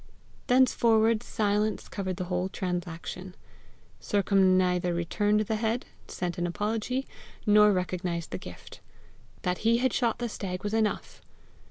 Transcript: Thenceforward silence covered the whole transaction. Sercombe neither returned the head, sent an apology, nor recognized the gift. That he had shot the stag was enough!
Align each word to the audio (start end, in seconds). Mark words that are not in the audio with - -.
Thenceforward 0.47 1.21
silence 1.21 1.87
covered 1.87 2.17
the 2.17 2.23
whole 2.23 2.49
transaction. 2.49 3.35
Sercombe 3.99 4.57
neither 4.57 4.95
returned 4.95 5.41
the 5.41 5.57
head, 5.57 5.85
sent 6.07 6.39
an 6.39 6.47
apology, 6.47 7.05
nor 7.45 7.71
recognized 7.71 8.31
the 8.31 8.39
gift. 8.39 8.79
That 9.43 9.59
he 9.59 9.77
had 9.77 9.93
shot 9.93 10.17
the 10.17 10.27
stag 10.27 10.63
was 10.63 10.73
enough! 10.73 11.21